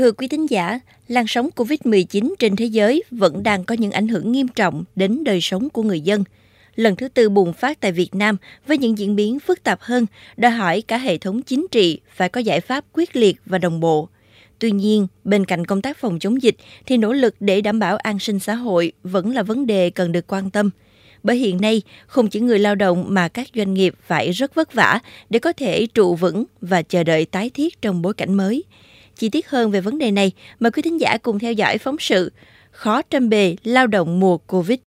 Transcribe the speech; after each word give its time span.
Thưa 0.00 0.12
quý 0.12 0.28
thính 0.28 0.50
giả, 0.50 0.80
làn 1.08 1.24
sóng 1.28 1.48
COVID-19 1.56 2.34
trên 2.38 2.56
thế 2.56 2.64
giới 2.64 3.02
vẫn 3.10 3.42
đang 3.42 3.64
có 3.64 3.74
những 3.74 3.90
ảnh 3.90 4.08
hưởng 4.08 4.32
nghiêm 4.32 4.48
trọng 4.48 4.84
đến 4.96 5.24
đời 5.24 5.40
sống 5.40 5.70
của 5.70 5.82
người 5.82 6.00
dân. 6.00 6.24
Lần 6.74 6.96
thứ 6.96 7.08
tư 7.08 7.28
bùng 7.28 7.52
phát 7.52 7.80
tại 7.80 7.92
Việt 7.92 8.14
Nam 8.14 8.36
với 8.66 8.78
những 8.78 8.98
diễn 8.98 9.16
biến 9.16 9.40
phức 9.40 9.62
tạp 9.62 9.80
hơn, 9.80 10.06
đòi 10.36 10.50
hỏi 10.50 10.82
cả 10.82 10.98
hệ 10.98 11.18
thống 11.18 11.42
chính 11.42 11.66
trị 11.70 12.00
phải 12.16 12.28
có 12.28 12.40
giải 12.40 12.60
pháp 12.60 12.84
quyết 12.92 13.16
liệt 13.16 13.36
và 13.46 13.58
đồng 13.58 13.80
bộ. 13.80 14.08
Tuy 14.58 14.70
nhiên, 14.70 15.06
bên 15.24 15.44
cạnh 15.44 15.64
công 15.64 15.82
tác 15.82 15.98
phòng 15.98 16.18
chống 16.18 16.42
dịch 16.42 16.56
thì 16.86 16.96
nỗ 16.96 17.12
lực 17.12 17.34
để 17.40 17.60
đảm 17.60 17.78
bảo 17.78 17.96
an 17.96 18.18
sinh 18.18 18.38
xã 18.38 18.54
hội 18.54 18.92
vẫn 19.02 19.34
là 19.34 19.42
vấn 19.42 19.66
đề 19.66 19.90
cần 19.90 20.12
được 20.12 20.26
quan 20.26 20.50
tâm. 20.50 20.70
Bởi 21.22 21.36
hiện 21.36 21.60
nay, 21.60 21.82
không 22.06 22.28
chỉ 22.28 22.40
người 22.40 22.58
lao 22.58 22.74
động 22.74 23.04
mà 23.08 23.28
các 23.28 23.48
doanh 23.54 23.74
nghiệp 23.74 23.94
phải 24.06 24.30
rất 24.30 24.54
vất 24.54 24.74
vả 24.74 25.00
để 25.30 25.38
có 25.38 25.52
thể 25.52 25.86
trụ 25.86 26.14
vững 26.14 26.44
và 26.60 26.82
chờ 26.82 27.04
đợi 27.04 27.24
tái 27.24 27.50
thiết 27.50 27.82
trong 27.82 28.02
bối 28.02 28.14
cảnh 28.14 28.34
mới. 28.34 28.64
Chi 29.20 29.28
tiết 29.28 29.50
hơn 29.50 29.70
về 29.70 29.80
vấn 29.80 29.98
đề 29.98 30.10
này, 30.10 30.32
mời 30.60 30.70
quý 30.70 30.82
thính 30.82 31.00
giả 31.00 31.18
cùng 31.22 31.38
theo 31.38 31.52
dõi 31.52 31.78
phóng 31.78 31.96
sự 31.98 32.32
Khó 32.70 33.02
trăm 33.02 33.28
bề 33.28 33.56
lao 33.64 33.86
động 33.86 34.20
mùa 34.20 34.38
Covid. 34.38 34.78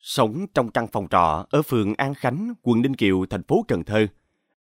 Sống 0.00 0.46
trong 0.54 0.70
căn 0.70 0.86
phòng 0.86 1.06
trọ 1.10 1.46
ở 1.50 1.62
phường 1.62 1.94
An 1.94 2.14
Khánh, 2.14 2.54
quận 2.62 2.82
Ninh 2.82 2.96
Kiều, 2.96 3.26
thành 3.30 3.42
phố 3.42 3.64
Cần 3.68 3.84
Thơ, 3.84 4.06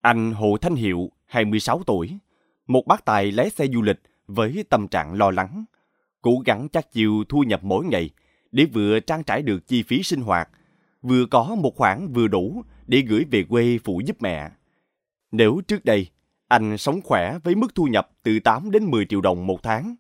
anh 0.01 0.33
Hồ 0.33 0.57
Thanh 0.61 0.75
Hiệu, 0.75 1.11
26 1.27 1.83
tuổi, 1.87 2.19
một 2.67 2.87
bác 2.87 3.05
tài 3.05 3.33
lái 3.33 3.51
xe 3.51 3.67
du 3.73 3.83
lịch 3.83 4.01
với 4.27 4.65
tâm 4.71 4.89
trạng 4.89 5.15
lo 5.15 5.31
lắng, 5.31 5.65
cố 6.23 6.43
gắng 6.45 6.69
chắc 6.69 6.93
chiều 6.93 7.25
thu 7.29 7.43
nhập 7.43 7.61
mỗi 7.65 7.85
ngày 7.85 8.11
để 8.53 8.65
vừa 8.65 9.01
trang 9.01 9.25
trải 9.25 9.43
được 9.43 9.67
chi 9.67 9.83
phí 9.83 10.03
sinh 10.03 10.21
hoạt, 10.21 10.49
vừa 11.03 11.27
có 11.31 11.55
một 11.55 11.77
khoản 11.77 12.13
vừa 12.13 12.29
đủ 12.29 12.63
để 12.87 13.01
gửi 13.01 13.25
về 13.31 13.45
quê 13.49 13.79
phụ 13.85 14.01
giúp 14.07 14.17
mẹ. 14.21 14.51
Nếu 15.33 15.61
trước 15.69 15.85
đây 15.85 16.09
anh 16.49 16.79
sống 16.79 17.01
khỏe 17.05 17.39
với 17.45 17.55
mức 17.55 17.75
thu 17.75 17.85
nhập 17.85 18.11
từ 18.23 18.41
8 18.41 18.71
đến 18.71 18.85
10 18.85 19.07
triệu 19.07 19.21
đồng 19.21 19.47
một 19.47 19.63
tháng, 19.63 19.95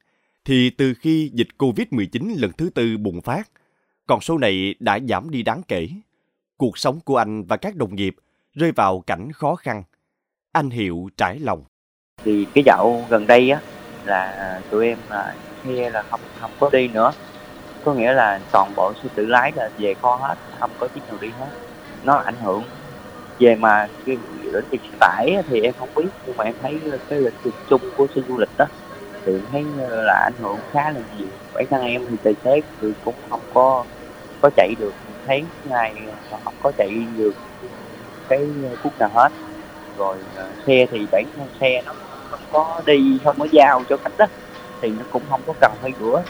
thì 0.44 0.70
từ 0.70 0.94
khi 0.94 1.30
dịch 1.34 1.48
Covid-19 1.58 2.40
lần 2.40 2.52
thứ 2.52 2.70
tư 2.70 2.96
bùng 2.96 3.20
phát, 3.20 3.50
con 4.06 4.20
số 4.20 4.38
này 4.38 4.74
đã 4.80 4.98
giảm 5.08 5.30
đi 5.30 5.42
đáng 5.42 5.62
kể. 5.68 5.88
Cuộc 6.56 6.78
sống 6.78 7.00
của 7.00 7.16
anh 7.16 7.44
và 7.44 7.56
các 7.56 7.76
đồng 7.76 7.96
nghiệp 7.96 8.16
rơi 8.52 8.72
vào 8.72 9.00
cảnh 9.00 9.32
khó 9.32 9.54
khăn. 9.54 9.82
Anh 10.52 10.70
Hiệu 10.70 11.08
trải 11.16 11.38
lòng. 11.38 11.64
Thì 12.24 12.46
cái 12.54 12.64
dạo 12.66 13.06
gần 13.10 13.26
đây 13.26 13.50
á 13.50 13.60
là 14.04 14.60
tụi 14.70 14.86
em 14.86 14.98
là 15.10 15.36
nghe 15.64 15.90
là 15.90 16.02
không 16.02 16.20
không 16.40 16.50
có 16.60 16.70
đi 16.70 16.88
nữa. 16.88 17.12
Có 17.84 17.94
nghĩa 17.94 18.12
là 18.12 18.40
toàn 18.52 18.72
bộ 18.76 18.92
xe 19.02 19.08
tự 19.14 19.26
lái 19.26 19.52
là 19.56 19.70
về 19.78 19.94
kho 19.94 20.16
hết, 20.16 20.38
không 20.58 20.70
có 20.78 20.88
chiếc 20.88 21.00
nào 21.08 21.18
đi 21.20 21.28
hết. 21.28 21.65
Nó 22.06 22.14
ảnh 22.16 22.38
hưởng. 22.38 22.62
Về 23.38 23.56
mà 23.56 23.88
cái 24.06 24.16
lĩnh 24.42 24.68
vực 24.72 24.80
tải 25.00 25.26
thì 25.48 25.60
em 25.60 25.74
không 25.74 25.90
biết, 25.94 26.10
nhưng 26.26 26.36
mà 26.36 26.44
em 26.44 26.54
thấy 26.60 26.82
cái 27.08 27.18
lĩnh 27.20 27.34
vực 27.44 27.54
chung 27.66 27.82
của 27.96 28.06
xe 28.14 28.20
du 28.28 28.38
lịch 28.38 28.50
đó 28.58 28.66
thì 29.26 29.32
thấy 29.52 29.64
là 29.78 30.14
ảnh 30.26 30.34
hưởng 30.38 30.60
khá 30.72 30.92
là 30.94 31.00
nhiều. 31.10 31.28
Bản 31.54 31.64
thân 31.70 31.82
em 31.82 32.06
thì 32.10 32.16
tài 32.24 32.34
xế 32.44 32.50
thì 32.80 32.88
cũng 33.00 33.16
không 33.30 33.40
có 33.50 33.84
có 34.40 34.50
chạy 34.56 34.74
được 34.78 34.96
thấy 35.26 35.48
ngày 35.64 35.94
không 36.30 36.54
có 36.60 36.72
chạy 36.78 36.90
được 37.16 37.32
cái 38.28 38.40
phút 38.82 38.94
nào 38.98 39.10
hết. 39.14 39.28
Rồi 39.96 40.18
à, 40.36 40.44
xe 40.66 40.86
thì 40.90 41.06
bản 41.12 41.24
thân 41.36 41.48
xe 41.60 41.82
nó 41.86 41.92
không 42.30 42.40
có 42.50 42.82
đi, 42.86 43.20
không 43.24 43.36
có 43.38 43.46
giao 43.52 43.84
cho 43.88 43.96
khách 44.04 44.16
đó, 44.18 44.26
thì 44.82 44.88
nó 44.92 45.04
cũng 45.10 45.26
không 45.30 45.42
có 45.46 45.54
cần 45.60 45.72
phải 45.82 45.92
rửa 45.98 46.24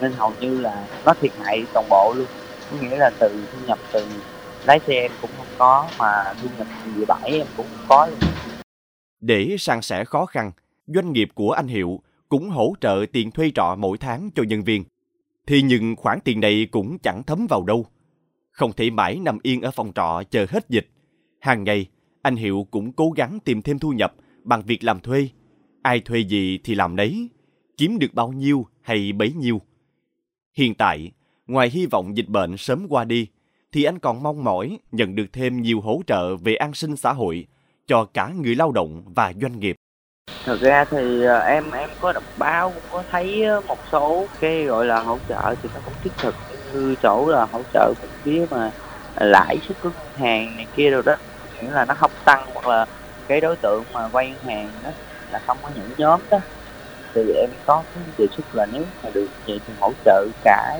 nên 0.00 0.12
hầu 0.14 0.34
như 0.38 0.58
là 0.60 0.86
nó 1.04 1.14
thiệt 1.20 1.32
hại 1.38 1.66
toàn 1.74 1.86
bộ 1.90 2.14
luôn. 2.16 2.28
Có 2.70 2.76
nghĩa 2.80 2.96
là 2.98 3.10
từ 3.20 3.46
thu 3.52 3.58
nhập 3.66 3.78
từ 3.92 4.06
lái 4.66 4.80
xe 4.86 4.94
em 4.94 5.12
cũng 5.20 5.30
không 5.36 5.46
có 5.58 5.88
mà 5.98 6.34
thu 6.42 6.48
nhập 6.58 6.66
gì 6.96 7.04
bãi 7.08 7.30
em 7.30 7.46
cũng 7.56 7.66
không 7.76 7.86
có 7.88 8.06
luôn 8.06 8.18
để 9.26 9.56
san 9.58 9.82
sẻ 9.82 10.04
khó 10.04 10.26
khăn 10.26 10.52
doanh 10.86 11.12
nghiệp 11.12 11.28
của 11.34 11.50
anh 11.52 11.66
Hiệu 11.66 12.00
cũng 12.28 12.50
hỗ 12.50 12.74
trợ 12.80 13.04
tiền 13.12 13.30
thuê 13.30 13.50
trọ 13.54 13.76
mỗi 13.78 13.98
tháng 13.98 14.30
cho 14.34 14.42
nhân 14.42 14.64
viên. 14.64 14.84
Thì 15.46 15.62
nhưng 15.62 15.96
khoản 15.96 16.18
tiền 16.24 16.40
này 16.40 16.66
cũng 16.70 16.98
chẳng 16.98 17.22
thấm 17.22 17.46
vào 17.50 17.64
đâu. 17.64 17.86
Không 18.50 18.72
thể 18.72 18.90
mãi 18.90 19.18
nằm 19.18 19.38
yên 19.42 19.62
ở 19.62 19.70
phòng 19.70 19.92
trọ 19.94 20.22
chờ 20.30 20.46
hết 20.48 20.68
dịch. 20.68 20.88
Hàng 21.40 21.64
ngày, 21.64 21.86
anh 22.22 22.36
Hiệu 22.36 22.66
cũng 22.70 22.92
cố 22.92 23.10
gắng 23.10 23.38
tìm 23.44 23.62
thêm 23.62 23.78
thu 23.78 23.90
nhập 23.90 24.14
bằng 24.44 24.62
việc 24.62 24.84
làm 24.84 25.00
thuê. 25.00 25.28
Ai 25.82 26.00
thuê 26.00 26.20
gì 26.20 26.58
thì 26.64 26.74
làm 26.74 26.96
đấy 26.96 27.28
kiếm 27.76 27.98
được 27.98 28.14
bao 28.14 28.32
nhiêu 28.32 28.66
hay 28.80 29.12
bấy 29.12 29.32
nhiêu. 29.32 29.60
Hiện 30.56 30.74
tại, 30.74 31.12
ngoài 31.46 31.70
hy 31.70 31.86
vọng 31.86 32.16
dịch 32.16 32.28
bệnh 32.28 32.56
sớm 32.56 32.86
qua 32.88 33.04
đi, 33.04 33.26
thì 33.74 33.84
anh 33.84 33.98
còn 33.98 34.22
mong 34.22 34.44
mỏi 34.44 34.78
nhận 34.92 35.14
được 35.14 35.26
thêm 35.32 35.62
nhiều 35.62 35.80
hỗ 35.80 36.00
trợ 36.06 36.36
về 36.36 36.54
an 36.54 36.74
sinh 36.74 36.96
xã 36.96 37.12
hội 37.12 37.46
cho 37.86 38.06
cả 38.14 38.30
người 38.42 38.54
lao 38.54 38.72
động 38.72 39.02
và 39.14 39.32
doanh 39.40 39.60
nghiệp. 39.60 39.76
Thật 40.46 40.56
ra 40.60 40.84
thì 40.90 41.24
ờ, 41.24 41.38
em 41.38 41.70
em 41.70 41.90
có 42.00 42.12
đọc 42.12 42.24
báo 42.36 42.72
cũng 42.74 42.84
có 42.90 43.04
thấy 43.10 43.42
ờ, 43.42 43.60
một 43.60 43.78
số 43.92 44.28
cái 44.40 44.64
gọi 44.64 44.86
là 44.86 45.00
hỗ 45.00 45.18
trợ 45.28 45.54
thì 45.62 45.68
nó 45.74 45.80
cũng 45.84 45.94
thiết 46.04 46.10
thực 46.22 46.34
như 46.72 46.94
chỗ 47.02 47.28
là 47.28 47.46
hỗ 47.52 47.62
trợ 47.72 47.94
về 48.02 48.08
phía 48.24 48.46
mà 48.50 48.70
lãi 49.14 49.58
suất 49.62 49.76
của 49.80 49.90
hàng 50.16 50.56
này 50.56 50.66
kia 50.76 50.90
rồi 50.90 51.02
đó. 51.06 51.16
Nghĩa 51.62 51.70
là 51.70 51.84
nó 51.84 51.94
không 51.98 52.12
tăng 52.24 52.46
hoặc 52.54 52.66
là 52.66 52.86
cái 53.28 53.40
đối 53.40 53.56
tượng 53.62 53.84
mà 53.92 54.08
vay 54.08 54.30
ngân 54.30 54.42
hàng 54.48 54.80
đó 54.82 54.90
là 55.32 55.38
không 55.46 55.58
có 55.62 55.70
những 55.74 55.94
nhóm 55.96 56.20
đó. 56.30 56.38
Thì 57.14 57.20
em 57.34 57.50
có 57.66 57.84
cái 57.94 58.04
đề 58.18 58.26
xuất 58.36 58.54
là 58.54 58.66
nếu 58.66 58.86
mà 59.02 59.10
được 59.14 59.28
vậy 59.46 59.60
thì 59.66 59.72
hỗ 59.80 59.94
trợ 60.04 60.26
cả 60.44 60.72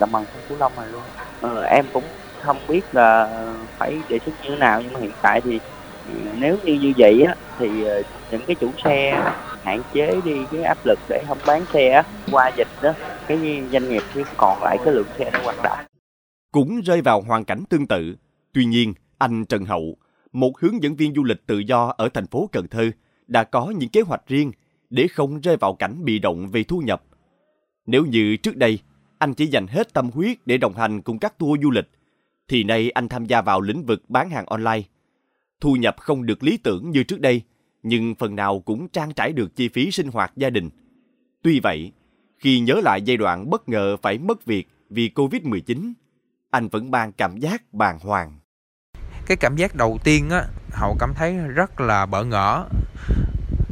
đồng 0.00 0.12
bằng 0.12 0.24
sông 0.32 0.42
cửu 0.48 0.58
long 0.58 0.76
này 0.76 0.86
luôn. 0.90 1.02
Ờ, 1.40 1.62
em 1.62 1.86
cũng 1.92 2.21
không 2.42 2.56
biết 2.68 2.80
là 2.92 3.28
phải 3.78 3.98
đề 4.08 4.18
xuất 4.18 4.32
như 4.42 4.48
thế 4.50 4.56
nào, 4.56 4.82
nhưng 4.82 4.92
mà 4.92 5.00
hiện 5.00 5.12
tại 5.22 5.40
thì 5.40 5.58
ừ, 6.08 6.14
nếu 6.38 6.58
như 6.64 6.74
như 6.74 6.92
vậy 6.96 7.22
á, 7.22 7.34
thì 7.58 7.84
ờ, 7.84 8.02
những 8.30 8.42
cái 8.46 8.56
chủ 8.60 8.70
xe 8.84 9.24
hạn 9.62 9.82
chế 9.92 10.20
đi 10.24 10.36
cái 10.52 10.62
áp 10.62 10.78
lực 10.84 10.98
để 11.08 11.24
không 11.28 11.38
bán 11.46 11.62
xe 11.72 12.02
qua 12.32 12.50
dịch 12.56 12.68
đó, 12.82 12.92
cái 13.26 13.62
doanh 13.72 13.88
nghiệp 13.88 14.02
chỉ 14.14 14.20
còn 14.36 14.62
lại 14.62 14.78
cái 14.84 14.94
lượng 14.94 15.06
xe 15.18 15.30
để 15.32 15.40
hoạt 15.44 15.56
động. 15.62 15.78
Cũng 16.52 16.80
rơi 16.80 17.00
vào 17.00 17.20
hoàn 17.20 17.44
cảnh 17.44 17.64
tương 17.68 17.86
tự. 17.86 18.16
Tuy 18.52 18.64
nhiên, 18.64 18.94
anh 19.18 19.44
Trần 19.44 19.64
Hậu, 19.64 19.96
một 20.32 20.60
hướng 20.60 20.82
dẫn 20.82 20.96
viên 20.96 21.14
du 21.14 21.24
lịch 21.24 21.46
tự 21.46 21.58
do 21.58 21.94
ở 21.96 22.08
thành 22.14 22.26
phố 22.26 22.48
Cần 22.52 22.68
Thơ, 22.68 22.90
đã 23.26 23.44
có 23.44 23.72
những 23.76 23.88
kế 23.88 24.00
hoạch 24.00 24.22
riêng 24.26 24.52
để 24.90 25.06
không 25.08 25.40
rơi 25.40 25.56
vào 25.56 25.74
cảnh 25.74 26.04
bị 26.04 26.18
động 26.18 26.48
về 26.48 26.64
thu 26.64 26.78
nhập. 26.78 27.02
Nếu 27.86 28.04
như 28.04 28.36
trước 28.36 28.56
đây, 28.56 28.78
anh 29.18 29.34
chỉ 29.34 29.46
dành 29.46 29.66
hết 29.66 29.92
tâm 29.92 30.10
huyết 30.10 30.36
để 30.46 30.58
đồng 30.58 30.74
hành 30.74 31.02
cùng 31.02 31.18
các 31.18 31.38
tour 31.38 31.62
du 31.62 31.70
lịch 31.70 31.90
thì 32.52 32.64
nay 32.64 32.90
anh 32.90 33.08
tham 33.08 33.24
gia 33.24 33.42
vào 33.42 33.60
lĩnh 33.60 33.86
vực 33.86 34.02
bán 34.08 34.30
hàng 34.30 34.46
online 34.46 34.82
thu 35.60 35.76
nhập 35.76 35.96
không 35.98 36.26
được 36.26 36.42
lý 36.42 36.56
tưởng 36.56 36.90
như 36.90 37.02
trước 37.02 37.20
đây, 37.20 37.42
nhưng 37.82 38.14
phần 38.14 38.36
nào 38.36 38.60
cũng 38.60 38.88
trang 38.88 39.12
trải 39.12 39.32
được 39.32 39.56
chi 39.56 39.68
phí 39.68 39.90
sinh 39.90 40.06
hoạt 40.06 40.32
gia 40.36 40.50
đình. 40.50 40.70
Tuy 41.42 41.60
vậy, 41.60 41.92
khi 42.38 42.60
nhớ 42.60 42.80
lại 42.84 43.02
giai 43.02 43.16
đoạn 43.16 43.50
bất 43.50 43.68
ngờ 43.68 43.96
phải 44.02 44.18
mất 44.18 44.44
việc 44.44 44.68
vì 44.90 45.10
Covid-19, 45.14 45.92
anh 46.50 46.68
vẫn 46.68 46.90
mang 46.90 47.12
cảm 47.12 47.36
giác 47.36 47.62
bàng 47.72 47.98
hoàng. 47.98 48.38
Cái 49.26 49.36
cảm 49.36 49.56
giác 49.56 49.74
đầu 49.74 49.98
tiên 50.04 50.30
á, 50.30 50.44
Hậu 50.70 50.96
cảm 51.00 51.14
thấy 51.14 51.36
rất 51.36 51.80
là 51.80 52.06
bỡ 52.06 52.24
ngỡ. 52.24 52.64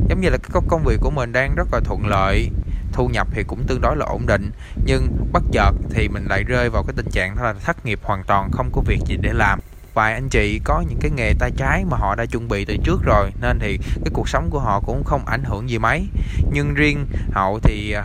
Giống 0.08 0.20
như 0.20 0.28
là 0.28 0.36
cái 0.42 0.62
công 0.68 0.82
việc 0.84 0.96
của 1.00 1.10
mình 1.10 1.32
đang 1.32 1.54
rất 1.56 1.68
là 1.72 1.80
thuận 1.80 2.06
lợi, 2.06 2.48
thu 2.92 3.08
nhập 3.08 3.28
thì 3.30 3.42
cũng 3.42 3.64
tương 3.66 3.80
đối 3.80 3.96
là 3.96 4.06
ổn 4.06 4.26
định, 4.26 4.50
nhưng 4.84 5.08
bất 5.32 5.42
chợt 5.52 5.72
thì 5.90 6.08
mình 6.08 6.26
lại 6.28 6.44
rơi 6.44 6.70
vào 6.70 6.82
cái 6.82 6.94
tình 6.96 7.10
trạng 7.10 7.42
là 7.42 7.52
thất 7.52 7.86
nghiệp 7.86 8.00
hoàn 8.02 8.24
toàn, 8.24 8.50
không 8.50 8.70
có 8.72 8.82
việc 8.86 9.00
gì 9.06 9.16
để 9.20 9.32
làm. 9.32 9.60
Vài 9.94 10.14
anh 10.14 10.28
chị 10.28 10.60
có 10.64 10.84
những 10.88 10.98
cái 11.00 11.10
nghề 11.10 11.32
tay 11.38 11.50
trái 11.56 11.84
mà 11.90 11.96
họ 11.96 12.14
đã 12.14 12.26
chuẩn 12.26 12.48
bị 12.48 12.64
từ 12.64 12.76
trước 12.84 13.02
rồi 13.02 13.30
nên 13.40 13.58
thì 13.58 13.78
cái 13.78 14.10
cuộc 14.12 14.28
sống 14.28 14.50
của 14.50 14.58
họ 14.58 14.80
cũng 14.86 15.04
không 15.04 15.26
ảnh 15.26 15.44
hưởng 15.44 15.70
gì 15.70 15.78
mấy. 15.78 16.08
Nhưng 16.52 16.74
riêng 16.74 17.06
hậu 17.32 17.58
thì 17.62 17.92
à, 17.92 18.04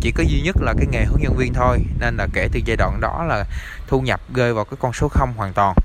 chỉ 0.00 0.12
có 0.12 0.24
duy 0.28 0.40
nhất 0.44 0.56
là 0.60 0.74
cái 0.78 0.86
nghề 0.92 1.04
hướng 1.04 1.22
dẫn 1.22 1.36
viên 1.36 1.52
thôi 1.52 1.78
nên 2.00 2.16
là 2.16 2.26
kể 2.32 2.48
từ 2.52 2.60
giai 2.64 2.76
đoạn 2.76 3.00
đó 3.00 3.24
là 3.24 3.44
thu 3.88 4.00
nhập 4.00 4.20
rơi 4.34 4.54
vào 4.54 4.64
cái 4.64 4.76
con 4.80 4.92
số 4.92 5.08
không 5.08 5.32
hoàn 5.36 5.52
toàn. 5.52 5.76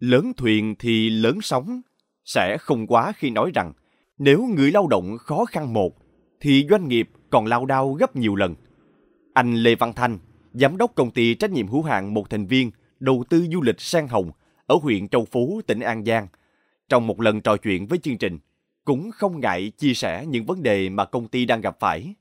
Lớn 0.00 0.32
thuyền 0.36 0.74
thì 0.78 1.10
lớn 1.10 1.38
sóng 1.42 1.80
sẽ 2.24 2.56
không 2.60 2.86
quá 2.86 3.12
khi 3.16 3.30
nói 3.30 3.50
rằng 3.54 3.72
nếu 4.18 4.46
người 4.56 4.70
lao 4.70 4.86
động 4.86 5.18
khó 5.18 5.44
khăn 5.44 5.72
một 5.72 5.92
thì 6.42 6.66
doanh 6.70 6.88
nghiệp 6.88 7.10
còn 7.30 7.46
lao 7.46 7.66
đao 7.66 7.92
gấp 7.92 8.16
nhiều 8.16 8.34
lần 8.34 8.54
anh 9.34 9.54
lê 9.54 9.74
văn 9.74 9.92
thanh 9.92 10.18
giám 10.52 10.76
đốc 10.76 10.94
công 10.94 11.10
ty 11.10 11.34
trách 11.34 11.50
nhiệm 11.50 11.68
hữu 11.68 11.82
hạn 11.82 12.14
một 12.14 12.30
thành 12.30 12.46
viên 12.46 12.70
đầu 13.00 13.24
tư 13.28 13.46
du 13.52 13.62
lịch 13.62 13.80
Sang 13.80 14.08
Hồng 14.08 14.30
ở 14.66 14.76
huyện 14.82 15.08
Châu 15.08 15.24
Phú, 15.24 15.60
tỉnh 15.66 15.80
An 15.80 16.04
Giang. 16.04 16.26
Trong 16.88 17.06
một 17.06 17.20
lần 17.20 17.40
trò 17.40 17.56
chuyện 17.56 17.86
với 17.86 17.98
chương 17.98 18.18
trình, 18.18 18.38
cũng 18.84 19.10
không 19.10 19.40
ngại 19.40 19.72
chia 19.78 19.94
sẻ 19.94 20.26
những 20.26 20.44
vấn 20.44 20.62
đề 20.62 20.88
mà 20.88 21.04
công 21.04 21.28
ty 21.28 21.44
đang 21.44 21.60
gặp 21.60 21.76
phải. 21.80 22.14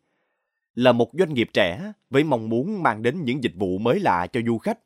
Là 0.76 0.92
một 0.92 1.10
doanh 1.14 1.34
nghiệp 1.34 1.50
trẻ 1.54 1.94
với 2.10 2.24
mong 2.24 2.50
muốn 2.50 2.84
mang 2.84 3.02
đến 3.02 3.26
những 3.26 3.44
dịch 3.44 3.56
vụ 3.56 3.78
mới 3.78 4.00
lạ 4.00 4.28
cho 4.28 4.40
du 4.46 4.58
khách, 4.58 4.80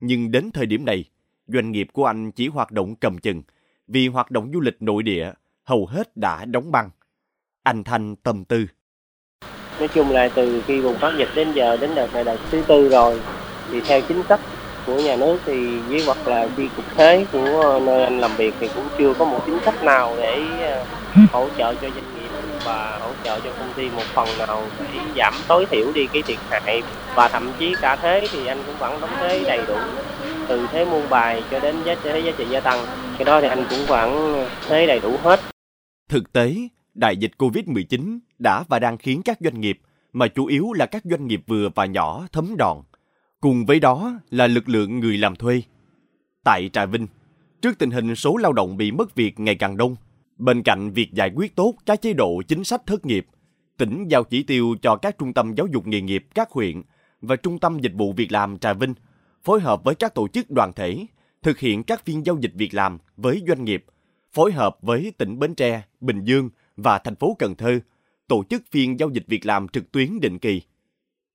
nhưng 0.00 0.30
đến 0.30 0.50
thời 0.50 0.66
điểm 0.66 0.84
này, 0.84 1.04
doanh 1.46 1.72
nghiệp 1.72 1.88
của 1.92 2.04
anh 2.04 2.32
chỉ 2.32 2.48
hoạt 2.48 2.72
động 2.72 2.96
cầm 2.96 3.18
chừng 3.18 3.42
vì 3.88 4.08
hoạt 4.08 4.30
động 4.30 4.50
du 4.54 4.60
lịch 4.60 4.82
nội 4.82 5.02
địa 5.02 5.32
hầu 5.64 5.86
hết 5.86 6.16
đã 6.16 6.44
đóng 6.44 6.72
băng. 6.72 6.90
Anh 7.62 7.84
Thanh 7.84 8.16
tâm 8.16 8.44
tư. 8.44 8.66
Nói 9.78 9.88
chung 9.88 10.10
là 10.10 10.28
từ 10.34 10.62
khi 10.66 10.80
bùng 10.80 10.98
phát 10.98 11.12
dịch 11.18 11.28
đến 11.34 11.52
giờ 11.52 11.76
đến 11.76 11.94
đợt 11.94 12.14
này 12.14 12.24
đợt 12.24 12.36
thứ 12.50 12.62
tư 12.66 12.88
rồi. 12.88 13.20
Thì 13.70 13.80
theo 13.80 14.00
chính 14.00 14.22
sách 14.28 14.40
của 14.86 15.00
nhà 15.00 15.16
nước 15.16 15.38
thì 15.44 15.78
với 15.78 16.02
hoặc 16.06 16.28
là 16.28 16.48
chi 16.56 16.68
cục 16.76 16.84
thuế 16.96 17.26
của 17.32 17.80
nơi 17.86 18.04
anh 18.04 18.20
làm 18.20 18.30
việc 18.36 18.54
thì 18.60 18.68
cũng 18.74 18.84
chưa 18.98 19.14
có 19.14 19.24
một 19.24 19.42
chính 19.46 19.58
sách 19.64 19.84
nào 19.84 20.16
để 20.16 20.42
ờ, 20.60 20.84
hỗ 21.32 21.48
trợ 21.58 21.74
cho 21.74 21.90
doanh 21.90 22.14
nghiệp 22.14 22.28
và 22.64 22.98
hỗ 23.02 23.10
trợ 23.24 23.40
cho 23.40 23.50
công 23.58 23.72
ty 23.76 23.90
một 23.90 24.02
phần 24.14 24.28
nào 24.38 24.62
để 24.78 24.98
giảm 25.16 25.34
tối 25.48 25.66
thiểu 25.70 25.92
đi 25.92 26.06
cái 26.12 26.22
thiệt 26.22 26.38
hại. 26.50 26.82
Và 27.14 27.28
thậm 27.28 27.52
chí 27.58 27.74
cả 27.80 27.96
thế 27.96 28.26
thì 28.32 28.46
anh 28.46 28.62
cũng 28.66 28.76
vẫn 28.78 29.00
đóng 29.00 29.10
thuế 29.18 29.44
đầy 29.44 29.60
đủ 29.68 29.76
từ 30.48 30.66
thuế 30.72 30.84
muôn 30.84 31.08
bài 31.10 31.42
cho 31.50 31.60
đến 31.60 31.76
giá 31.84 31.94
thuế 32.02 32.20
giá 32.20 32.32
trị 32.38 32.44
gia 32.50 32.60
tăng. 32.60 32.86
Cái 33.18 33.24
đó 33.24 33.40
thì 33.40 33.48
anh 33.48 33.64
cũng 33.70 33.86
vẫn 33.86 34.44
thuế 34.68 34.86
đầy 34.86 35.00
đủ 35.00 35.16
hết. 35.22 35.40
Thực 36.08 36.32
tế, 36.32 36.54
đại 36.94 37.16
dịch 37.16 37.32
COVID-19 37.38 38.18
đã 38.38 38.64
và 38.68 38.78
đang 38.78 38.98
khiến 38.98 39.22
các 39.24 39.38
doanh 39.40 39.60
nghiệp, 39.60 39.80
mà 40.12 40.28
chủ 40.28 40.46
yếu 40.46 40.72
là 40.72 40.86
các 40.86 41.02
doanh 41.04 41.26
nghiệp 41.26 41.42
vừa 41.46 41.68
và 41.74 41.86
nhỏ 41.86 42.26
thấm 42.32 42.54
đòn. 42.58 42.78
Cùng 43.40 43.66
với 43.66 43.80
đó 43.80 44.20
là 44.30 44.46
lực 44.46 44.68
lượng 44.68 45.00
người 45.00 45.18
làm 45.18 45.36
thuê. 45.36 45.62
Tại 46.44 46.70
Trà 46.72 46.86
Vinh, 46.86 47.06
trước 47.62 47.78
tình 47.78 47.90
hình 47.90 48.16
số 48.16 48.36
lao 48.36 48.52
động 48.52 48.76
bị 48.76 48.92
mất 48.92 49.14
việc 49.14 49.40
ngày 49.40 49.54
càng 49.54 49.76
đông, 49.76 49.96
bên 50.38 50.62
cạnh 50.62 50.90
việc 50.90 51.12
giải 51.12 51.30
quyết 51.34 51.56
tốt 51.56 51.74
các 51.86 52.02
chế 52.02 52.12
độ 52.12 52.42
chính 52.48 52.64
sách 52.64 52.82
thất 52.86 53.06
nghiệp, 53.06 53.26
tỉnh 53.76 54.08
giao 54.08 54.24
chỉ 54.24 54.42
tiêu 54.42 54.76
cho 54.82 54.96
các 54.96 55.18
trung 55.18 55.32
tâm 55.32 55.54
giáo 55.54 55.66
dục 55.66 55.86
nghề 55.86 56.00
nghiệp 56.00 56.26
các 56.34 56.50
huyện 56.50 56.82
và 57.20 57.36
trung 57.36 57.58
tâm 57.58 57.78
dịch 57.78 57.92
vụ 57.94 58.12
việc 58.12 58.32
làm 58.32 58.58
Trà 58.58 58.72
Vinh 58.72 58.94
phối 59.44 59.60
hợp 59.60 59.84
với 59.84 59.94
các 59.94 60.14
tổ 60.14 60.28
chức 60.28 60.50
đoàn 60.50 60.72
thể 60.72 61.06
thực 61.42 61.58
hiện 61.58 61.82
các 61.82 62.04
phiên 62.04 62.26
giao 62.26 62.36
dịch 62.40 62.52
việc 62.54 62.74
làm 62.74 62.98
với 63.16 63.42
doanh 63.48 63.64
nghiệp, 63.64 63.84
phối 64.32 64.52
hợp 64.52 64.76
với 64.82 65.12
tỉnh 65.18 65.38
Bến 65.38 65.54
Tre, 65.54 65.82
Bình 66.00 66.24
Dương 66.24 66.50
và 66.76 66.98
thành 66.98 67.14
phố 67.14 67.36
Cần 67.38 67.54
Thơ 67.54 67.80
tổ 68.28 68.44
chức 68.50 68.62
phiên 68.70 68.98
giao 68.98 69.10
dịch 69.10 69.24
việc 69.26 69.46
làm 69.46 69.68
trực 69.68 69.92
tuyến 69.92 70.20
định 70.20 70.38
kỳ. 70.38 70.62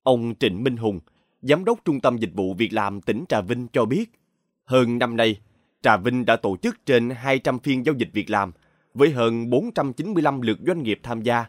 Ông 0.02 0.34
Trịnh 0.40 0.64
Minh 0.64 0.76
Hùng, 0.76 1.00
Giám 1.42 1.64
đốc 1.64 1.78
Trung 1.84 2.00
tâm 2.00 2.16
Dịch 2.16 2.30
vụ 2.34 2.54
Việc 2.54 2.72
làm 2.72 3.00
tỉnh 3.00 3.24
Trà 3.28 3.40
Vinh 3.40 3.66
cho 3.72 3.84
biết, 3.84 4.12
hơn 4.64 4.98
năm 4.98 5.16
nay, 5.16 5.40
Trà 5.82 5.96
Vinh 5.96 6.24
đã 6.24 6.36
tổ 6.36 6.56
chức 6.56 6.86
trên 6.86 7.10
200 7.10 7.58
phiên 7.58 7.86
giao 7.86 7.94
dịch 7.94 8.08
việc 8.12 8.30
làm 8.30 8.52
với 8.94 9.10
hơn 9.10 9.50
495 9.50 10.40
lượt 10.40 10.58
doanh 10.66 10.82
nghiệp 10.82 11.00
tham 11.02 11.22
gia 11.22 11.44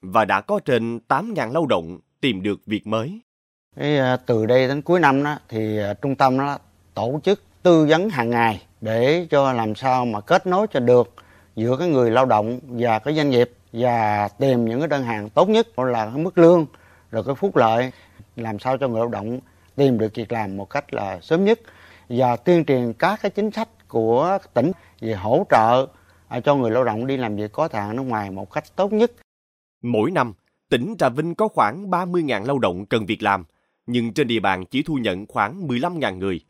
và 0.00 0.24
đã 0.24 0.40
có 0.40 0.60
trên 0.64 0.98
8.000 1.08 1.52
lao 1.52 1.66
động 1.66 1.98
tìm 2.20 2.42
được 2.42 2.60
việc 2.66 2.86
mới. 2.86 3.20
Cái, 3.76 3.98
à, 3.98 4.16
từ 4.16 4.46
đây 4.46 4.68
đến 4.68 4.82
cuối 4.82 5.00
năm 5.00 5.24
đó, 5.24 5.38
thì 5.48 5.78
à, 5.78 5.94
trung 5.94 6.16
tâm 6.16 6.38
đó 6.38 6.58
tổ 6.94 7.20
chức 7.24 7.42
tư 7.62 7.86
vấn 7.88 8.10
hàng 8.10 8.30
ngày 8.30 8.66
để 8.80 9.26
cho 9.30 9.52
làm 9.52 9.74
sao 9.74 10.06
mà 10.06 10.20
kết 10.20 10.46
nối 10.46 10.66
cho 10.72 10.80
được 10.80 11.14
giữa 11.56 11.76
cái 11.76 11.88
người 11.88 12.10
lao 12.10 12.26
động 12.26 12.60
và 12.62 12.98
cái 12.98 13.14
doanh 13.14 13.30
nghiệp 13.30 13.50
và 13.72 14.28
tìm 14.38 14.64
những 14.64 14.78
cái 14.78 14.88
đơn 14.88 15.02
hàng 15.02 15.30
tốt 15.30 15.48
nhất 15.48 15.78
là 15.78 16.06
cái 16.06 16.22
mức 16.22 16.38
lương 16.38 16.66
rồi 17.10 17.24
cái 17.26 17.34
phúc 17.34 17.56
lợi 17.56 17.92
làm 18.36 18.58
sao 18.58 18.78
cho 18.78 18.88
người 18.88 18.98
lao 18.98 19.08
động 19.08 19.40
tìm 19.76 19.98
được 19.98 20.14
việc 20.14 20.32
làm 20.32 20.56
một 20.56 20.70
cách 20.70 20.94
là 20.94 21.20
sớm 21.20 21.44
nhất 21.44 21.60
và 22.08 22.36
tuyên 22.36 22.64
truyền 22.64 22.92
các 22.92 23.18
cái 23.22 23.30
chính 23.30 23.50
sách 23.50 23.68
của 23.88 24.38
tỉnh 24.54 24.72
về 25.00 25.14
hỗ 25.14 25.46
trợ 25.50 25.86
à, 26.28 26.40
cho 26.40 26.54
người 26.54 26.70
lao 26.70 26.84
động 26.84 27.06
đi 27.06 27.16
làm 27.16 27.36
việc 27.36 27.52
có 27.52 27.68
thời 27.68 27.94
nước 27.94 28.02
ngoài 28.02 28.30
một 28.30 28.50
cách 28.50 28.64
tốt 28.76 28.92
nhất. 28.92 29.12
Mỗi 29.82 30.10
năm, 30.10 30.32
tỉnh 30.68 30.94
Trà 30.98 31.08
Vinh 31.08 31.34
có 31.34 31.48
khoảng 31.48 31.90
30.000 31.90 32.46
lao 32.46 32.58
động 32.58 32.86
cần 32.86 33.06
việc 33.06 33.22
làm, 33.22 33.44
nhưng 33.86 34.12
trên 34.12 34.26
địa 34.26 34.40
bàn 34.40 34.64
chỉ 34.66 34.82
thu 34.82 34.94
nhận 34.94 35.26
khoảng 35.26 35.68
15.000 35.68 36.18
người. 36.18 36.40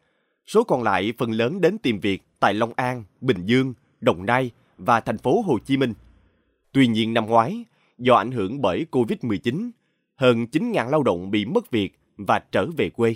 Số 0.47 0.65
còn 0.65 0.83
lại 0.83 1.13
phần 1.19 1.31
lớn 1.31 1.61
đến 1.61 1.79
tìm 1.79 2.01
việc 2.01 2.23
tại 2.41 2.55
Long 2.55 2.73
An, 2.77 3.05
Bình 3.21 3.47
Dương, 3.47 3.75
Đồng 4.01 4.27
Nai 4.27 4.51
và 4.79 5.01
thành 5.01 5.19
phố 5.19 5.41
Hồ 5.41 5.59
Chí 5.59 5.77
Minh. 5.77 5.95
Tuy 6.73 6.87
nhiên 6.87 7.15
năm 7.15 7.27
ngoái, 7.27 7.65
do 7.99 8.15
ảnh 8.15 8.31
hưởng 8.31 8.63
bởi 8.63 8.87
Covid-19, 8.91 9.71
hơn 10.17 10.47
9.000 10.53 10.91
lao 10.91 11.03
động 11.03 11.31
bị 11.31 11.45
mất 11.45 11.71
việc 11.71 11.99
và 12.17 12.39
trở 12.53 12.67
về 12.77 12.91
quê. 12.91 13.15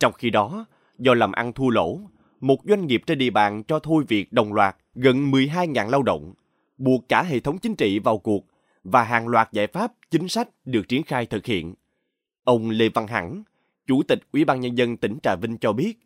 Trong 0.00 0.12
khi 0.12 0.30
đó, 0.30 0.66
do 0.98 1.14
làm 1.14 1.32
ăn 1.32 1.52
thua 1.52 1.70
lỗ, 1.70 2.00
một 2.40 2.58
doanh 2.64 2.86
nghiệp 2.86 3.02
trên 3.06 3.18
địa 3.18 3.30
bàn 3.30 3.62
cho 3.62 3.78
thôi 3.78 4.04
việc 4.08 4.32
đồng 4.32 4.52
loạt 4.52 4.76
gần 4.94 5.30
12.000 5.30 5.90
lao 5.90 6.02
động, 6.02 6.34
buộc 6.78 7.08
cả 7.08 7.22
hệ 7.22 7.40
thống 7.40 7.58
chính 7.58 7.74
trị 7.74 7.98
vào 7.98 8.18
cuộc 8.18 8.44
và 8.84 9.02
hàng 9.02 9.28
loạt 9.28 9.52
giải 9.52 9.66
pháp, 9.66 9.92
chính 10.10 10.28
sách 10.28 10.48
được 10.64 10.88
triển 10.88 11.02
khai 11.02 11.26
thực 11.26 11.46
hiện. 11.46 11.74
Ông 12.44 12.70
Lê 12.70 12.88
Văn 12.88 13.06
Hẳn, 13.06 13.42
Chủ 13.86 14.02
tịch 14.02 14.20
Ủy 14.32 14.44
ban 14.44 14.60
Nhân 14.60 14.78
dân 14.78 14.96
tỉnh 14.96 15.18
Trà 15.22 15.34
Vinh 15.34 15.58
cho 15.58 15.72
biết, 15.72 15.98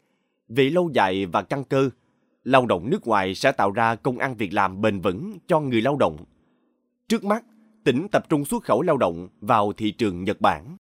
về 0.49 0.71
lâu 0.71 0.91
dài 0.95 1.27
và 1.27 1.43
căn 1.43 1.65
cơ, 1.65 1.91
lao 2.45 2.67
động 2.67 2.91
nước 2.91 3.07
ngoài 3.07 3.35
sẽ 3.35 3.53
tạo 3.53 3.71
ra 3.71 3.95
công 3.95 4.19
ăn 4.19 4.35
việc 4.35 4.53
làm 4.53 4.81
bền 4.81 5.01
vững 5.01 5.39
cho 5.47 5.61
người 5.61 5.83
lao 5.83 5.97
động. 5.97 6.17
Trước 7.09 7.25
mắt, 7.25 7.45
tỉnh 7.85 8.09
tập 8.09 8.27
trung 8.29 8.45
xuất 8.45 8.65
khẩu 8.65 8.83
lao 8.83 8.97
động 8.97 9.29
vào 9.41 9.73
thị 9.73 9.91
trường 9.91 10.25
Nhật 10.25 10.41
Bản. 10.41 10.77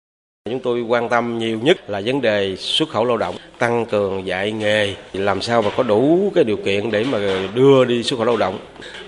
Chúng 0.50 0.61
tôi 0.61 0.81
quan 0.81 1.08
tâm 1.08 1.38
nhiều 1.38 1.58
nhất 1.62 1.91
là 1.91 2.02
vấn 2.05 2.20
đề 2.20 2.56
xuất 2.56 2.88
khẩu 2.88 3.05
lao 3.05 3.17
động, 3.17 3.35
tăng 3.58 3.87
cường 3.87 4.26
dạy 4.26 4.52
nghề, 4.52 4.94
làm 5.12 5.43
sao 5.43 5.62
mà 5.62 5.70
có 5.76 5.82
đủ 5.82 6.32
cái 6.35 6.44
điều 6.44 6.56
kiện 6.56 6.91
để 6.91 7.05
mà 7.05 7.49
đưa 7.55 7.85
đi 7.85 8.02
xuất 8.02 8.17
khẩu 8.17 8.26
lao 8.26 8.37
động. 8.37 8.58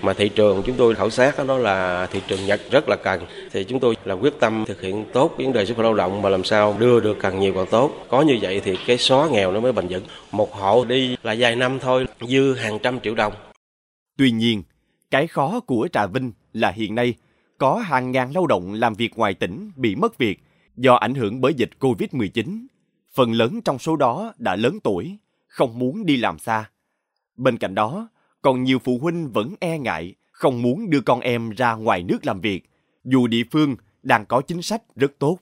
Mà 0.01 0.13
thị 0.13 0.29
trường 0.29 0.63
chúng 0.65 0.75
tôi 0.75 0.95
khảo 0.95 1.09
sát 1.09 1.47
đó 1.47 1.57
là 1.57 2.07
thị 2.11 2.21
trường 2.27 2.45
Nhật 2.45 2.61
rất 2.71 2.89
là 2.89 2.95
cần. 2.95 3.21
Thì 3.51 3.63
chúng 3.63 3.79
tôi 3.79 3.95
là 4.05 4.13
quyết 4.13 4.33
tâm 4.39 4.65
thực 4.67 4.81
hiện 4.81 5.05
tốt 5.13 5.35
vấn 5.37 5.53
đề 5.53 5.65
xuất 5.65 5.77
khẩu 5.77 5.83
lao 5.83 5.93
động 5.93 6.21
mà 6.21 6.29
làm 6.29 6.43
sao 6.43 6.75
đưa 6.79 6.99
được 6.99 7.17
càng 7.21 7.39
nhiều 7.39 7.53
càng 7.55 7.65
tốt. 7.71 7.91
Có 8.09 8.21
như 8.21 8.37
vậy 8.41 8.61
thì 8.65 8.77
cái 8.87 8.97
xóa 8.97 9.29
nghèo 9.29 9.51
nó 9.51 9.59
mới 9.59 9.71
bền 9.71 9.87
vững. 9.87 10.03
Một 10.31 10.53
hộ 10.53 10.85
đi 10.85 11.15
là 11.23 11.35
vài 11.39 11.55
năm 11.55 11.79
thôi, 11.79 12.05
dư 12.21 12.53
hàng 12.53 12.79
trăm 12.79 12.99
triệu 12.99 13.15
đồng. 13.15 13.33
Tuy 14.17 14.31
nhiên, 14.31 14.63
cái 15.11 15.27
khó 15.27 15.59
của 15.59 15.87
Trà 15.91 16.05
Vinh 16.05 16.31
là 16.53 16.71
hiện 16.71 16.95
nay 16.95 17.13
có 17.57 17.75
hàng 17.75 18.11
ngàn 18.11 18.31
lao 18.35 18.47
động 18.47 18.73
làm 18.73 18.93
việc 18.93 19.11
ngoài 19.15 19.33
tỉnh 19.33 19.71
bị 19.75 19.95
mất 19.95 20.17
việc 20.17 20.39
do 20.77 20.95
ảnh 20.95 21.15
hưởng 21.15 21.41
bởi 21.41 21.53
dịch 21.53 21.69
COVID-19. 21.79 22.65
Phần 23.13 23.31
lớn 23.31 23.61
trong 23.65 23.79
số 23.79 23.95
đó 23.95 24.33
đã 24.37 24.55
lớn 24.55 24.79
tuổi, 24.83 25.17
không 25.47 25.79
muốn 25.79 26.05
đi 26.05 26.17
làm 26.17 26.39
xa. 26.39 26.69
Bên 27.35 27.57
cạnh 27.57 27.75
đó, 27.75 28.09
còn 28.41 28.63
nhiều 28.63 28.79
phụ 28.79 28.97
huynh 29.01 29.31
vẫn 29.31 29.55
e 29.59 29.77
ngại, 29.79 30.15
không 30.31 30.61
muốn 30.61 30.89
đưa 30.89 31.01
con 31.01 31.19
em 31.19 31.49
ra 31.49 31.73
ngoài 31.73 32.03
nước 32.03 32.25
làm 32.25 32.41
việc, 32.41 32.69
dù 33.03 33.27
địa 33.27 33.43
phương 33.51 33.75
đang 34.03 34.25
có 34.25 34.41
chính 34.41 34.61
sách 34.61 34.81
rất 34.95 35.11
tốt. 35.19 35.37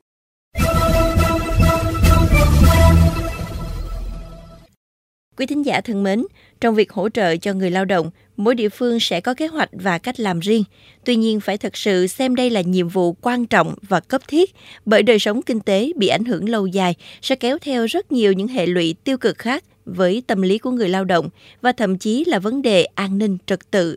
Quý 5.38 5.46
thính 5.46 5.66
giả 5.66 5.82
thân 5.82 6.04
mến, 6.04 6.24
trong 6.62 6.76
việc 6.76 6.92
hỗ 6.92 7.10
trợ 7.10 7.38
cho 7.38 7.54
người 7.54 7.72
lao 7.72 7.86
động, 7.86 8.10
mỗi 8.44 8.56
địa 8.56 8.70
phương 8.70 9.00
sẽ 9.00 9.22
có 9.22 9.34
kế 9.34 9.48
hoạch 9.48 9.70
và 9.72 9.98
cách 9.98 10.20
làm 10.20 10.40
riêng. 10.40 10.64
Tuy 11.06 11.16
nhiên 11.16 11.40
phải 11.40 11.58
thật 11.58 11.78
sự 11.78 12.08
xem 12.08 12.36
đây 12.36 12.50
là 12.50 12.62
nhiệm 12.62 12.88
vụ 12.88 13.14
quan 13.22 13.46
trọng 13.46 13.76
và 13.82 14.00
cấp 14.00 14.22
thiết, 14.28 14.56
bởi 14.86 15.04
đời 15.04 15.20
sống 15.20 15.42
kinh 15.42 15.60
tế 15.60 15.92
bị 15.96 16.08
ảnh 16.08 16.26
hưởng 16.26 16.50
lâu 16.50 16.68
dài 16.68 16.96
sẽ 17.22 17.36
kéo 17.36 17.58
theo 17.62 17.86
rất 17.86 18.12
nhiều 18.12 18.34
những 18.34 18.48
hệ 18.48 18.66
lụy 18.66 18.96
tiêu 19.04 19.18
cực 19.18 19.38
khác 19.38 19.64
với 19.86 20.24
tâm 20.28 20.42
lý 20.42 20.58
của 20.58 20.72
người 20.72 20.90
lao 20.90 21.06
động 21.06 21.30
và 21.62 21.72
thậm 21.72 21.98
chí 21.98 22.26
là 22.28 22.40
vấn 22.40 22.62
đề 22.62 22.84
an 22.84 23.18
ninh 23.18 23.38
trật 23.46 23.72
tự. 23.72 23.96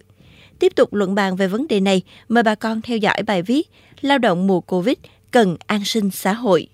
Tiếp 0.59 0.73
tục 0.77 0.95
luận 0.95 1.15
bàn 1.15 1.37
về 1.37 1.47
vấn 1.47 1.69
đề 1.69 1.81
này, 1.81 2.03
mời 2.29 2.43
bà 2.43 2.55
con 2.55 2.83
theo 2.83 2.97
dõi 2.97 3.23
bài 3.27 3.43
viết 3.43 3.71
Lao 4.01 4.19
động 4.19 4.47
mùa 4.47 4.61
Covid 4.61 4.95
cần 5.31 5.57
an 5.67 5.85
sinh 5.85 6.11
xã 6.11 6.33
hội. 6.33 6.69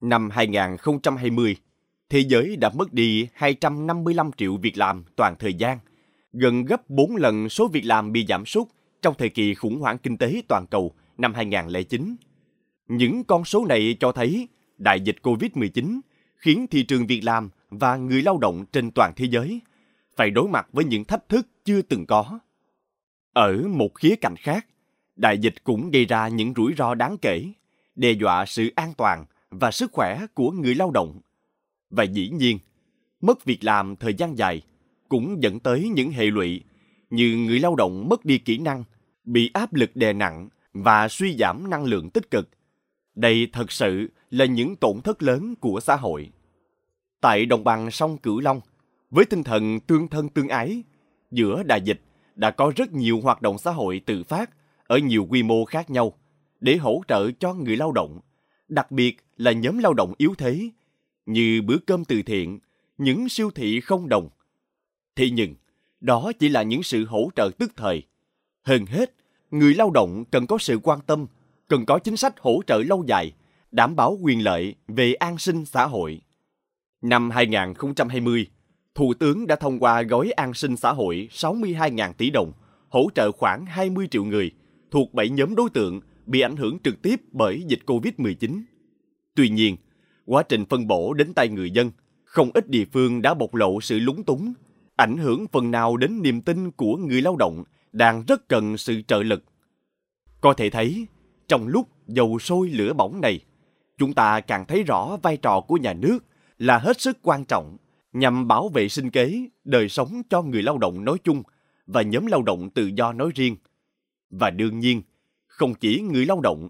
Năm 0.00 0.30
2020, 0.30 1.56
thế 2.12 2.20
giới 2.28 2.56
đã 2.56 2.70
mất 2.74 2.92
đi 2.92 3.28
255 3.34 4.30
triệu 4.36 4.56
việc 4.56 4.78
làm 4.78 5.04
toàn 5.16 5.34
thời 5.38 5.54
gian, 5.54 5.78
gần 6.32 6.64
gấp 6.64 6.90
4 6.90 7.16
lần 7.16 7.48
số 7.48 7.68
việc 7.68 7.84
làm 7.84 8.12
bị 8.12 8.26
giảm 8.28 8.46
sút 8.46 8.68
trong 9.02 9.14
thời 9.18 9.28
kỳ 9.28 9.54
khủng 9.54 9.80
hoảng 9.80 9.98
kinh 9.98 10.16
tế 10.16 10.42
toàn 10.48 10.66
cầu 10.70 10.92
năm 11.18 11.34
2009. 11.34 12.16
Những 12.88 13.24
con 13.24 13.44
số 13.44 13.66
này 13.66 13.96
cho 14.00 14.12
thấy 14.12 14.48
đại 14.78 15.00
dịch 15.00 15.16
COVID-19 15.22 16.00
khiến 16.36 16.66
thị 16.70 16.82
trường 16.82 17.06
việc 17.06 17.20
làm 17.24 17.50
và 17.70 17.96
người 17.96 18.22
lao 18.22 18.38
động 18.38 18.64
trên 18.72 18.90
toàn 18.90 19.12
thế 19.16 19.24
giới 19.30 19.60
phải 20.16 20.30
đối 20.30 20.48
mặt 20.48 20.68
với 20.72 20.84
những 20.84 21.04
thách 21.04 21.28
thức 21.28 21.48
chưa 21.64 21.82
từng 21.82 22.06
có. 22.06 22.38
Ở 23.32 23.62
một 23.68 23.94
khía 23.94 24.16
cạnh 24.16 24.36
khác, 24.36 24.66
đại 25.16 25.38
dịch 25.38 25.64
cũng 25.64 25.90
gây 25.90 26.04
ra 26.04 26.28
những 26.28 26.52
rủi 26.56 26.74
ro 26.78 26.94
đáng 26.94 27.16
kể, 27.22 27.44
đe 27.94 28.12
dọa 28.12 28.46
sự 28.46 28.72
an 28.74 28.92
toàn 28.96 29.24
và 29.50 29.70
sức 29.70 29.92
khỏe 29.92 30.26
của 30.34 30.50
người 30.50 30.74
lao 30.74 30.90
động. 30.90 31.20
Và 31.92 32.04
dĩ 32.04 32.28
nhiên, 32.28 32.58
mất 33.20 33.44
việc 33.44 33.64
làm 33.64 33.96
thời 33.96 34.14
gian 34.14 34.38
dài 34.38 34.62
cũng 35.08 35.42
dẫn 35.42 35.60
tới 35.60 35.88
những 35.94 36.10
hệ 36.10 36.24
lụy 36.24 36.62
như 37.10 37.36
người 37.36 37.60
lao 37.60 37.74
động 37.74 38.08
mất 38.08 38.24
đi 38.24 38.38
kỹ 38.38 38.58
năng, 38.58 38.84
bị 39.24 39.50
áp 39.54 39.74
lực 39.74 39.96
đè 39.96 40.12
nặng 40.12 40.48
và 40.72 41.08
suy 41.08 41.36
giảm 41.36 41.70
năng 41.70 41.84
lượng 41.84 42.10
tích 42.10 42.30
cực. 42.30 42.48
Đây 43.14 43.48
thật 43.52 43.72
sự 43.72 44.10
là 44.30 44.44
những 44.44 44.76
tổn 44.76 45.00
thất 45.00 45.22
lớn 45.22 45.54
của 45.60 45.80
xã 45.80 45.96
hội. 45.96 46.30
Tại 47.20 47.46
đồng 47.46 47.64
bằng 47.64 47.90
sông 47.90 48.18
Cửu 48.18 48.40
Long, 48.40 48.60
với 49.10 49.24
tinh 49.24 49.42
thần 49.42 49.80
tương 49.80 50.08
thân 50.08 50.28
tương 50.28 50.48
ái, 50.48 50.82
giữa 51.30 51.62
đại 51.62 51.80
dịch 51.80 52.00
đã 52.34 52.50
có 52.50 52.72
rất 52.76 52.92
nhiều 52.92 53.20
hoạt 53.20 53.42
động 53.42 53.58
xã 53.58 53.70
hội 53.70 54.00
tự 54.06 54.22
phát 54.22 54.50
ở 54.86 54.98
nhiều 54.98 55.26
quy 55.30 55.42
mô 55.42 55.64
khác 55.64 55.90
nhau 55.90 56.12
để 56.60 56.76
hỗ 56.76 57.02
trợ 57.08 57.30
cho 57.30 57.54
người 57.54 57.76
lao 57.76 57.92
động, 57.92 58.20
đặc 58.68 58.90
biệt 58.90 59.16
là 59.36 59.52
nhóm 59.52 59.78
lao 59.78 59.94
động 59.94 60.14
yếu 60.18 60.34
thế, 60.38 60.70
như 61.26 61.62
bữa 61.62 61.78
cơm 61.78 62.04
từ 62.04 62.22
thiện, 62.22 62.58
những 62.98 63.28
siêu 63.28 63.50
thị 63.50 63.80
không 63.80 64.08
đồng. 64.08 64.28
Thế 65.16 65.30
nhưng, 65.30 65.54
đó 66.00 66.32
chỉ 66.38 66.48
là 66.48 66.62
những 66.62 66.82
sự 66.82 67.04
hỗ 67.04 67.30
trợ 67.36 67.50
tức 67.58 67.72
thời. 67.76 68.02
Hơn 68.62 68.86
hết, 68.86 69.14
người 69.50 69.74
lao 69.74 69.90
động 69.90 70.24
cần 70.30 70.46
có 70.46 70.58
sự 70.58 70.78
quan 70.82 71.00
tâm, 71.06 71.26
cần 71.68 71.86
có 71.86 71.98
chính 71.98 72.16
sách 72.16 72.40
hỗ 72.40 72.62
trợ 72.66 72.78
lâu 72.78 73.04
dài, 73.06 73.32
đảm 73.70 73.96
bảo 73.96 74.18
quyền 74.22 74.44
lợi 74.44 74.74
về 74.88 75.14
an 75.14 75.38
sinh 75.38 75.64
xã 75.64 75.86
hội. 75.86 76.20
Năm 77.02 77.30
2020, 77.30 78.46
Thủ 78.94 79.14
tướng 79.14 79.46
đã 79.46 79.56
thông 79.56 79.78
qua 79.78 80.02
gói 80.02 80.30
an 80.30 80.54
sinh 80.54 80.76
xã 80.76 80.92
hội 80.92 81.28
62.000 81.32 82.12
tỷ 82.12 82.30
đồng, 82.30 82.52
hỗ 82.88 83.08
trợ 83.14 83.32
khoảng 83.32 83.66
20 83.66 84.08
triệu 84.10 84.24
người 84.24 84.50
thuộc 84.90 85.14
7 85.14 85.28
nhóm 85.28 85.54
đối 85.54 85.70
tượng 85.70 86.00
bị 86.26 86.40
ảnh 86.40 86.56
hưởng 86.56 86.78
trực 86.84 87.02
tiếp 87.02 87.20
bởi 87.32 87.62
dịch 87.66 87.80
COVID-19. 87.86 88.62
Tuy 89.34 89.48
nhiên, 89.48 89.76
quá 90.26 90.42
trình 90.42 90.64
phân 90.64 90.86
bổ 90.86 91.14
đến 91.14 91.34
tay 91.34 91.48
người 91.48 91.70
dân, 91.70 91.90
không 92.24 92.50
ít 92.54 92.68
địa 92.68 92.84
phương 92.92 93.22
đã 93.22 93.34
bộc 93.34 93.54
lộ 93.54 93.80
sự 93.80 93.98
lúng 93.98 94.24
túng, 94.24 94.52
ảnh 94.96 95.16
hưởng 95.16 95.46
phần 95.52 95.70
nào 95.70 95.96
đến 95.96 96.22
niềm 96.22 96.40
tin 96.40 96.70
của 96.70 96.96
người 96.96 97.22
lao 97.22 97.36
động 97.36 97.64
đang 97.92 98.24
rất 98.28 98.48
cần 98.48 98.76
sự 98.76 99.02
trợ 99.02 99.22
lực. 99.22 99.44
Có 100.40 100.54
thể 100.54 100.70
thấy, 100.70 101.06
trong 101.48 101.68
lúc 101.68 101.88
dầu 102.06 102.38
sôi 102.38 102.68
lửa 102.68 102.92
bỏng 102.92 103.20
này, 103.20 103.40
chúng 103.98 104.12
ta 104.12 104.40
càng 104.40 104.64
thấy 104.68 104.82
rõ 104.82 105.16
vai 105.22 105.36
trò 105.36 105.60
của 105.60 105.76
nhà 105.76 105.92
nước 105.92 106.18
là 106.58 106.78
hết 106.78 107.00
sức 107.00 107.18
quan 107.22 107.44
trọng 107.44 107.76
nhằm 108.12 108.48
bảo 108.48 108.68
vệ 108.68 108.88
sinh 108.88 109.10
kế, 109.10 109.48
đời 109.64 109.88
sống 109.88 110.22
cho 110.30 110.42
người 110.42 110.62
lao 110.62 110.78
động 110.78 111.04
nói 111.04 111.18
chung 111.24 111.42
và 111.86 112.02
nhóm 112.02 112.26
lao 112.26 112.42
động 112.42 112.70
tự 112.70 112.86
do 112.86 113.12
nói 113.12 113.30
riêng. 113.34 113.56
Và 114.30 114.50
đương 114.50 114.78
nhiên, 114.78 115.02
không 115.46 115.74
chỉ 115.74 116.00
người 116.00 116.26
lao 116.26 116.40
động, 116.40 116.68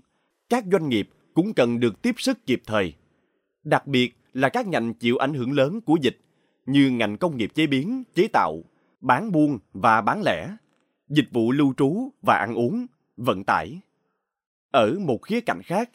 các 0.49 0.65
doanh 0.73 0.89
nghiệp 0.89 1.09
cũng 1.35 1.55
cần 1.55 1.81
được 1.81 2.03
tiếp 2.03 2.15
sức 2.19 2.47
kịp 2.47 2.63
thời. 2.67 2.95
Đặc 3.65 3.87
biệt 3.87 4.17
là 4.33 4.49
các 4.49 4.67
ngành 4.67 4.95
chịu 4.95 5.17
ảnh 5.17 5.35
hưởng 5.35 5.53
lớn 5.53 5.81
của 5.81 5.97
dịch 6.03 6.19
như 6.67 6.91
ngành 6.91 7.17
công 7.17 7.37
nghiệp 7.37 7.51
chế 7.55 7.67
biến, 7.67 8.03
chế 8.15 8.29
tạo, 8.29 8.63
bán 9.01 9.33
buôn 9.33 9.59
và 9.73 10.01
bán 10.01 10.23
lẻ, 10.23 10.57
dịch 11.09 11.29
vụ 11.31 11.53
lưu 11.53 11.75
trú 11.77 12.09
và 12.23 12.37
ăn 12.37 12.55
uống, 12.55 12.87
vận 13.17 13.45
tải. 13.45 13.81
Ở 14.71 14.99
một 14.99 15.23
khía 15.23 15.41
cạnh 15.41 15.63
khác, 15.65 15.91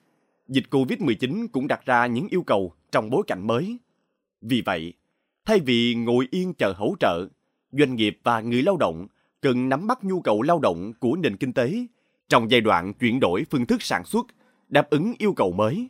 dịch 0.47 0.65
COVID-19 0.71 1.47
cũng 1.51 1.67
đặt 1.67 1.85
ra 1.85 2.05
những 2.05 2.27
yêu 2.27 2.43
cầu 2.43 2.73
trong 2.91 3.09
bối 3.09 3.23
cảnh 3.27 3.47
mới. 3.47 3.77
Vì 4.41 4.61
vậy, 4.65 4.93
thay 5.45 5.59
vì 5.59 5.95
ngồi 5.95 6.27
yên 6.31 6.53
chờ 6.53 6.73
hỗ 6.77 6.95
trợ, 6.99 7.27
doanh 7.71 7.95
nghiệp 7.95 8.19
và 8.23 8.41
người 8.41 8.61
lao 8.61 8.77
động 8.77 9.07
cần 9.41 9.69
nắm 9.69 9.87
bắt 9.87 10.03
nhu 10.03 10.21
cầu 10.21 10.41
lao 10.41 10.59
động 10.59 10.93
của 10.99 11.15
nền 11.15 11.37
kinh 11.37 11.53
tế 11.53 11.73
trong 12.29 12.51
giai 12.51 12.61
đoạn 12.61 12.93
chuyển 12.93 13.19
đổi 13.19 13.45
phương 13.49 13.65
thức 13.65 13.81
sản 13.81 14.05
xuất, 14.05 14.27
đáp 14.69 14.89
ứng 14.89 15.13
yêu 15.17 15.33
cầu 15.33 15.51
mới 15.51 15.89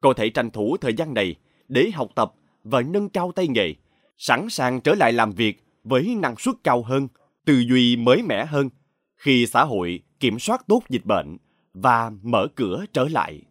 cô 0.00 0.12
thể 0.12 0.30
tranh 0.30 0.50
thủ 0.50 0.76
thời 0.76 0.94
gian 0.94 1.14
này 1.14 1.34
để 1.68 1.90
học 1.94 2.08
tập 2.14 2.32
và 2.64 2.82
nâng 2.82 3.08
cao 3.08 3.32
tay 3.32 3.48
nghề, 3.48 3.74
sẵn 4.18 4.50
sàng 4.50 4.80
trở 4.80 4.94
lại 4.94 5.12
làm 5.12 5.32
việc 5.32 5.64
với 5.84 6.14
năng 6.18 6.36
suất 6.36 6.54
cao 6.64 6.82
hơn, 6.82 7.08
tư 7.44 7.64
duy 7.68 7.96
mới 7.96 8.22
mẻ 8.22 8.44
hơn 8.46 8.68
khi 9.16 9.46
xã 9.46 9.64
hội 9.64 10.02
kiểm 10.20 10.38
soát 10.38 10.64
tốt 10.68 10.82
dịch 10.88 11.04
bệnh 11.04 11.36
và 11.74 12.10
mở 12.22 12.46
cửa 12.54 12.84
trở 12.92 13.08
lại. 13.08 13.42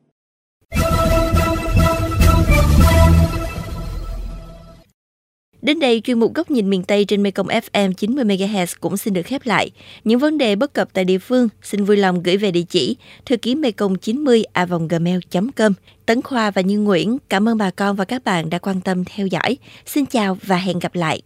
Đến 5.66 5.80
đây, 5.80 6.02
chuyên 6.04 6.20
mục 6.20 6.34
Góc 6.34 6.52
nhìn 6.52 6.70
miền 6.70 6.84
Tây 6.84 7.06
trên 7.06 7.24
Mekong 7.24 7.48
FM 7.48 7.92
90MHz 7.92 8.76
cũng 8.80 8.98
xin 8.98 9.14
được 9.14 9.22
khép 9.26 9.46
lại. 9.46 9.72
Những 10.04 10.20
vấn 10.20 10.38
đề 10.38 10.56
bất 10.56 10.74
cập 10.74 10.94
tại 10.94 11.06
địa 11.06 11.18
phương 11.18 11.50
xin 11.62 11.84
vui 11.84 11.98
lòng 11.98 12.24
gửi 12.24 12.38
về 12.38 12.52
địa 12.52 12.64
chỉ 12.70 12.98
thư 13.26 13.38
ký 13.38 13.56
mekong 13.56 13.96
90 13.96 14.44
gmail.com. 14.90 15.74
Tấn 16.06 16.22
Khoa 16.22 16.52
và 16.52 16.62
Như 16.62 16.80
Nguyễn, 16.80 17.18
cảm 17.30 17.50
ơn 17.50 17.58
bà 17.58 17.70
con 17.72 17.96
và 17.96 18.06
các 18.06 18.24
bạn 18.24 18.50
đã 18.50 18.60
quan 18.60 18.82
tâm 18.82 19.04
theo 19.06 19.28
dõi. 19.28 19.58
Xin 19.86 20.06
chào 20.06 20.38
và 20.44 20.58
hẹn 20.58 20.80
gặp 20.80 20.96
lại. 20.96 21.22